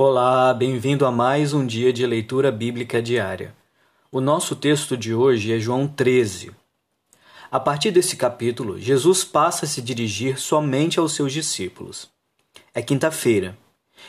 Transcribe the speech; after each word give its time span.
Olá, 0.00 0.54
bem-vindo 0.54 1.04
a 1.04 1.10
mais 1.10 1.52
um 1.52 1.66
dia 1.66 1.92
de 1.92 2.06
leitura 2.06 2.52
bíblica 2.52 3.02
diária. 3.02 3.52
O 4.12 4.20
nosso 4.20 4.54
texto 4.54 4.96
de 4.96 5.12
hoje 5.12 5.52
é 5.52 5.58
João 5.58 5.88
13. 5.88 6.52
A 7.50 7.58
partir 7.58 7.90
desse 7.90 8.16
capítulo, 8.16 8.78
Jesus 8.78 9.24
passa 9.24 9.64
a 9.64 9.68
se 9.68 9.82
dirigir 9.82 10.38
somente 10.38 11.00
aos 11.00 11.14
seus 11.14 11.32
discípulos. 11.32 12.08
É 12.72 12.80
quinta-feira 12.80 13.58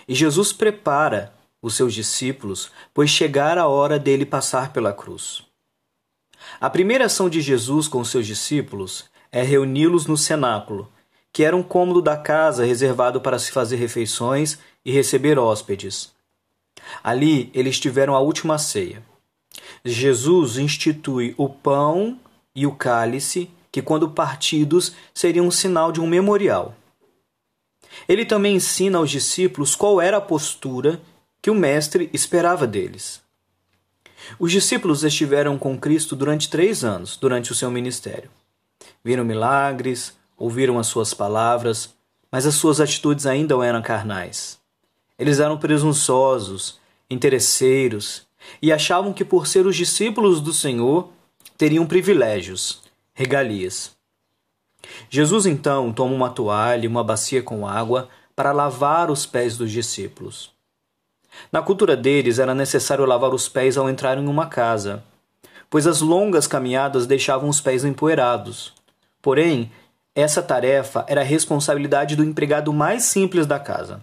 e 0.07 0.13
Jesus 0.13 0.53
prepara 0.53 1.33
os 1.59 1.73
seus 1.73 1.91
discípulos, 1.95 2.71
pois 2.93 3.09
chegará 3.09 3.63
a 3.63 3.67
hora 3.67 3.97
dele 3.97 4.27
passar 4.27 4.71
pela 4.71 4.93
cruz. 4.93 5.43
A 6.61 6.69
primeira 6.69 7.05
ação 7.05 7.27
de 7.27 7.41
Jesus 7.41 7.87
com 7.87 8.05
seus 8.05 8.27
discípulos 8.27 9.05
é 9.31 9.41
reuni-los 9.41 10.05
no 10.05 10.15
cenáculo, 10.15 10.87
que 11.33 11.43
era 11.43 11.55
um 11.55 11.63
cômodo 11.63 11.99
da 11.99 12.15
casa 12.15 12.63
reservado 12.63 13.19
para 13.19 13.39
se 13.39 13.51
fazer 13.51 13.77
refeições 13.77 14.59
e 14.89 14.91
receber 14.91 15.37
hóspedes. 15.37 16.11
Ali 17.03 17.51
eles 17.53 17.79
tiveram 17.79 18.15
a 18.15 18.19
última 18.19 18.57
ceia. 18.57 19.03
Jesus 19.85 20.57
institui 20.57 21.35
o 21.37 21.47
pão 21.47 22.19
e 22.55 22.65
o 22.65 22.71
cálice, 22.71 23.51
que, 23.71 23.83
quando 23.83 24.09
partidos, 24.09 24.95
seriam 25.13 25.45
um 25.45 25.51
sinal 25.51 25.91
de 25.91 26.01
um 26.01 26.07
memorial. 26.07 26.75
Ele 28.07 28.25
também 28.25 28.55
ensina 28.55 28.97
aos 28.97 29.11
discípulos 29.11 29.75
qual 29.75 30.01
era 30.01 30.17
a 30.17 30.21
postura 30.21 30.99
que 31.39 31.51
o 31.51 31.55
Mestre 31.55 32.09
esperava 32.11 32.65
deles. 32.65 33.21
Os 34.39 34.51
discípulos 34.51 35.03
estiveram 35.03 35.55
com 35.59 35.77
Cristo 35.77 36.15
durante 36.15 36.49
três 36.49 36.83
anos, 36.83 37.15
durante 37.15 37.51
o 37.51 37.55
seu 37.55 37.69
ministério. 37.69 38.31
Viram 39.03 39.23
milagres, 39.23 40.17
ouviram 40.35 40.79
as 40.79 40.87
suas 40.87 41.13
palavras, 41.13 41.93
mas 42.31 42.47
as 42.47 42.55
suas 42.55 42.81
atitudes 42.81 43.27
ainda 43.27 43.53
eram 43.63 43.83
carnais. 43.83 44.58
Eles 45.19 45.41
eram 45.41 45.57
presunçosos, 45.57 46.79
interesseiros 47.09 48.25
e 48.61 48.71
achavam 48.71 49.11
que, 49.11 49.25
por 49.25 49.45
ser 49.45 49.65
os 49.65 49.75
discípulos 49.75 50.39
do 50.39 50.53
Senhor, 50.53 51.09
teriam 51.57 51.85
privilégios, 51.85 52.81
regalias. 53.13 53.91
Jesus 55.09 55.45
então 55.45 55.91
toma 55.91 56.15
uma 56.15 56.29
toalha 56.29 56.85
e 56.85 56.87
uma 56.87 57.03
bacia 57.03 57.43
com 57.43 57.67
água 57.67 58.07
para 58.33 58.53
lavar 58.53 59.11
os 59.11 59.25
pés 59.25 59.57
dos 59.57 59.71
discípulos. 59.71 60.51
Na 61.51 61.61
cultura 61.61 61.97
deles 61.97 62.39
era 62.39 62.55
necessário 62.55 63.05
lavar 63.05 63.33
os 63.33 63.49
pés 63.49 63.77
ao 63.77 63.89
entrar 63.89 64.17
em 64.17 64.27
uma 64.27 64.47
casa, 64.47 65.03
pois 65.69 65.85
as 65.85 65.99
longas 65.99 66.47
caminhadas 66.47 67.05
deixavam 67.05 67.49
os 67.49 67.59
pés 67.59 67.83
empoeirados. 67.83 68.73
Porém, 69.21 69.69
essa 70.15 70.41
tarefa 70.41 71.03
era 71.07 71.21
a 71.21 71.25
responsabilidade 71.25 72.15
do 72.15 72.23
empregado 72.23 72.71
mais 72.71 73.03
simples 73.03 73.45
da 73.45 73.59
casa. 73.59 74.01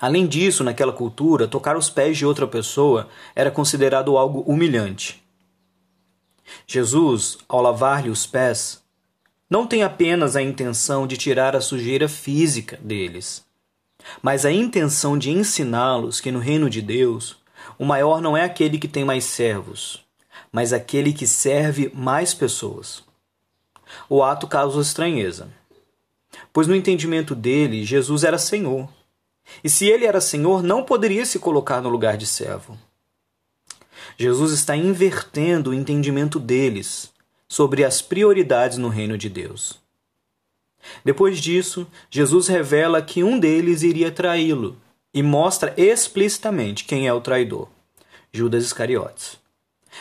Além 0.00 0.26
disso, 0.26 0.62
naquela 0.62 0.92
cultura, 0.92 1.48
tocar 1.48 1.76
os 1.76 1.88
pés 1.88 2.18
de 2.18 2.26
outra 2.26 2.46
pessoa 2.46 3.08
era 3.34 3.50
considerado 3.50 4.16
algo 4.16 4.40
humilhante. 4.40 5.22
Jesus, 6.66 7.38
ao 7.48 7.62
lavar-lhe 7.62 8.10
os 8.10 8.26
pés, 8.26 8.82
não 9.48 9.66
tem 9.66 9.82
apenas 9.82 10.36
a 10.36 10.42
intenção 10.42 11.06
de 11.06 11.16
tirar 11.16 11.54
a 11.56 11.60
sujeira 11.60 12.08
física 12.08 12.78
deles, 12.82 13.44
mas 14.20 14.44
a 14.44 14.52
intenção 14.52 15.16
de 15.16 15.30
ensiná-los 15.30 16.20
que 16.20 16.32
no 16.32 16.38
reino 16.38 16.68
de 16.68 16.82
Deus 16.82 17.36
o 17.78 17.84
maior 17.84 18.20
não 18.20 18.36
é 18.36 18.44
aquele 18.44 18.78
que 18.78 18.88
tem 18.88 19.04
mais 19.04 19.24
servos, 19.24 20.04
mas 20.50 20.72
aquele 20.72 21.12
que 21.12 21.26
serve 21.26 21.90
mais 21.94 22.34
pessoas. 22.34 23.02
O 24.08 24.22
ato 24.22 24.46
causa 24.46 24.80
estranheza, 24.80 25.48
pois 26.52 26.66
no 26.66 26.74
entendimento 26.74 27.34
dele, 27.34 27.84
Jesus 27.84 28.24
era 28.24 28.38
Senhor 28.38 28.88
e 29.62 29.68
se 29.68 29.86
ele 29.86 30.06
era 30.06 30.20
senhor, 30.20 30.62
não 30.62 30.84
poderia 30.84 31.24
se 31.24 31.38
colocar 31.38 31.80
no 31.80 31.88
lugar 31.88 32.16
de 32.16 32.26
servo. 32.26 32.78
Jesus 34.16 34.52
está 34.52 34.76
invertendo 34.76 35.70
o 35.70 35.74
entendimento 35.74 36.38
deles 36.38 37.12
sobre 37.48 37.84
as 37.84 38.00
prioridades 38.00 38.78
no 38.78 38.88
reino 38.88 39.16
de 39.16 39.28
Deus. 39.28 39.80
Depois 41.04 41.38
disso, 41.38 41.86
Jesus 42.10 42.48
revela 42.48 43.00
que 43.02 43.22
um 43.22 43.38
deles 43.38 43.82
iria 43.82 44.10
traí-lo 44.10 44.76
e 45.14 45.22
mostra 45.22 45.72
explicitamente 45.76 46.84
quem 46.84 47.06
é 47.06 47.12
o 47.12 47.20
traidor: 47.20 47.68
Judas 48.32 48.64
Iscariotes. 48.64 49.38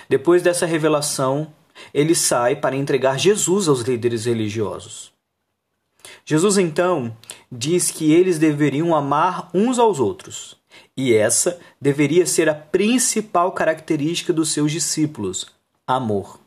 Depois 0.10 0.42
dessa 0.42 0.66
revelação, 0.66 1.54
ele 1.94 2.16
sai 2.16 2.56
para 2.56 2.76
entregar 2.76 3.20
Jesus 3.20 3.68
aos 3.68 3.82
líderes 3.82 4.26
religiosos. 4.26 5.12
Jesus 6.26 6.58
então 6.58 7.16
diz 7.52 7.92
que 7.92 8.12
eles 8.12 8.40
deveriam 8.40 8.96
amar 8.96 9.50
uns 9.54 9.80
aos 9.80 10.00
outros, 10.00 10.58
e 10.96 11.14
essa 11.14 11.60
deveria 11.80 12.26
ser 12.26 12.50
a 12.50 12.56
principal 12.56 13.52
característica 13.52 14.32
dos 14.32 14.52
seus 14.52 14.72
discípulos: 14.72 15.48
amor. 15.86 16.40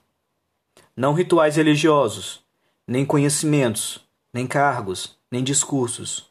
Não 0.97 1.13
rituais 1.13 1.57
religiosos, 1.57 2.41
nem 2.87 3.05
conhecimentos, 3.05 4.01
nem 4.33 4.47
cargos, 4.47 5.17
nem 5.31 5.43
discursos, 5.43 6.27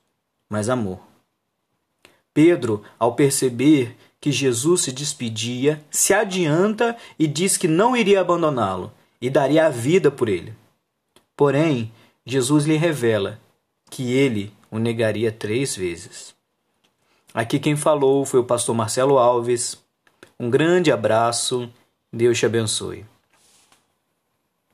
mas 0.50 0.70
amor. 0.70 1.00
Pedro, 2.34 2.84
ao 2.98 3.16
perceber 3.16 3.96
que 4.20 4.32
Jesus 4.32 4.82
se 4.82 4.92
despedia, 4.92 5.84
se 5.92 6.14
adianta 6.14 6.96
e 7.20 7.28
diz 7.28 7.58
que 7.58 7.68
não 7.68 7.96
iria 7.96 8.22
abandoná-lo 8.22 8.92
e 9.22 9.30
daria 9.30 9.68
a 9.68 9.70
vida 9.70 10.10
por 10.10 10.30
ele. 10.30 10.56
Porém, 11.36 11.92
Jesus 12.26 12.66
lhe 12.66 12.78
revela 12.78 13.40
que 13.90 14.14
ele 14.14 14.54
o 14.72 14.80
negaria 14.80 15.32
três 15.32 15.76
vezes. 15.76 16.34
Aqui 17.34 17.60
quem 17.60 17.76
falou 17.76 18.26
foi 18.26 18.40
o 18.40 18.44
pastor 18.44 18.74
Marcelo 18.76 19.18
Alves. 19.18 19.78
Um 20.40 20.50
grande 20.50 20.92
abraço, 20.92 21.70
Deus 22.12 22.38
te 22.38 22.46
abençoe. 22.46 23.06